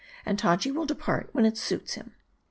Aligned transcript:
And 0.25 0.39
Taji 0.39 0.71
will 0.71 0.87
depart 0.87 1.29
when 1.31 1.45
it 1.45 1.57
suits 1.59 1.93
him. 1.93 2.15